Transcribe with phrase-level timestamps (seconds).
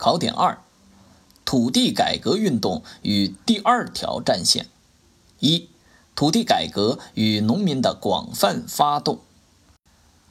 [0.00, 0.62] 考点二：
[1.44, 4.68] 土地改革运动与第二条战线。
[5.40, 5.68] 一、
[6.14, 9.18] 土地改革与农民的广泛发动。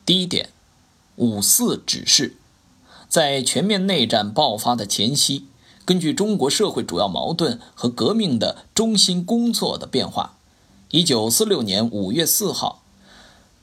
[0.08, 0.50] 第一点，
[1.18, 2.36] 五四指示，
[3.08, 5.46] 在全面内战爆发的前夕，
[5.86, 10.36] 根据中国社会主要矛盾和革命的中心工作的变化，
[10.90, 12.82] 一九四六年五月四号，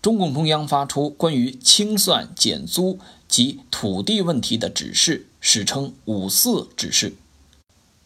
[0.00, 7.14] 中共中央发出关于清算减租及土地问题的指示，史称“五四指示”，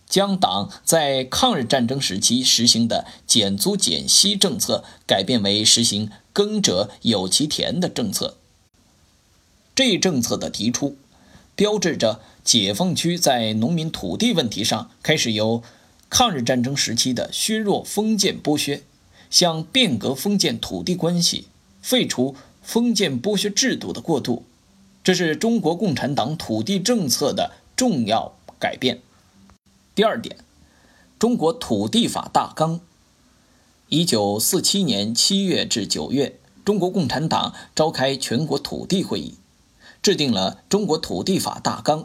[0.08, 6.10] 将党在抗日战争时期实行的减租减息政策改变为实行。
[6.32, 8.36] 耕者有其田的政策，
[9.74, 10.96] 这一政策的提出，
[11.56, 15.64] 标志着解放区在农民土地问题上开始由
[16.08, 18.84] 抗日战争时期的削弱封建剥削，
[19.28, 21.48] 向变革封建土地关系、
[21.82, 24.44] 废除封建剥削制度的过渡。
[25.02, 29.00] 这是中国共产党土地政策的重要改变。
[29.94, 30.36] 第二点，
[31.18, 32.80] 中国土地法大纲。
[33.88, 39.34] 一九四七年七月至九月，中国共产党召开全国土地会议，
[40.02, 42.02] 制定了《中国土地法大纲》，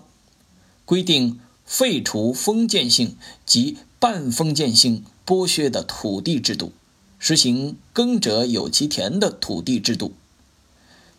[0.85, 6.71] 规定废除封建性及半封建性剥削的土地制度，
[7.19, 10.13] 实行“耕者有其田”的土地制度。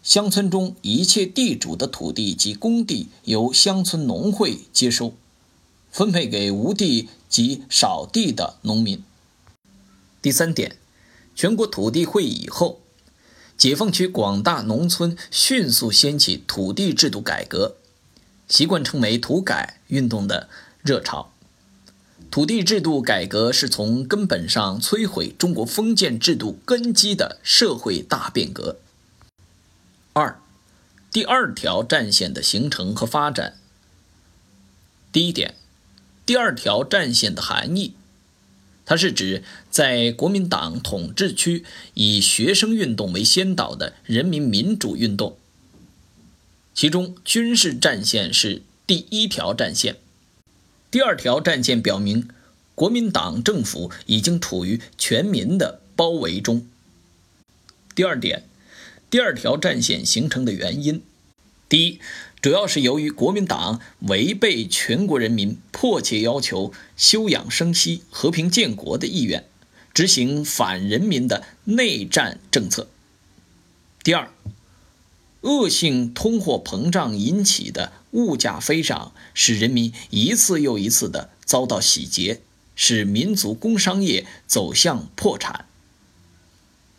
[0.07, 5.15] 乡村中一切地主的土地及公地由乡村农会接收，
[5.91, 9.03] 分配给无地及少地的农民。
[10.23, 10.77] 第三点，
[11.35, 12.79] 全国土地会议以后，
[13.59, 17.75] 解放区广大农村迅速掀起土地制度改革，
[18.47, 20.49] 习惯称为“土改”运动的
[20.83, 21.33] 热潮。
[22.31, 28.77] 土地制度改革是从根本上摧毁中国封建制度根基的社会大变革。
[30.19, 30.41] 二，
[31.13, 33.59] 第二条战线的形成和发展。
[35.13, 35.55] 第一点，
[36.25, 37.93] 第二条战线的含义。
[38.87, 45.37] 它是指在国民党统治区以学生运动为先导的人民民主运动，
[46.73, 49.97] 其中军事战线是第一条战线。
[50.91, 52.27] 第二条战线表明，
[52.75, 56.67] 国民党政府已经处于全民的包围中。
[57.95, 58.45] 第二点，
[59.17, 61.03] 第二条战线形成的原因，
[61.71, 62.01] 第一。
[62.43, 69.47] 主要是由于国民党违背全国人民迫切要求休养生息、和平建国的意愿，
[69.95, 72.89] 执行反人民的内战政策。
[74.05, 74.31] 第二，
[75.41, 82.43] 恶性通货膨胀引起的物价飞涨，使人民一次又一次的遭到洗劫，
[82.75, 85.65] 使民族工商业走向破产。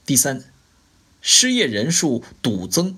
[0.03, 0.44] 第三，
[1.22, 2.97] 失业人数陡增。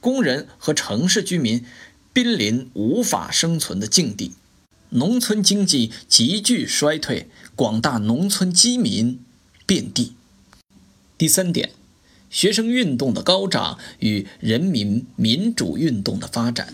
[0.00, 1.64] 工人和城市居民
[2.12, 4.32] 濒临无法生存的境地，
[4.90, 9.18] 农村经济急剧衰退，广大农村饥民
[9.66, 10.14] 遍地。
[11.18, 11.72] 第三点，
[12.30, 16.72] 学生运动的高涨与人民民主运动的发展。